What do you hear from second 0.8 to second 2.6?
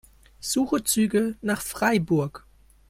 Züge nach Freiburg.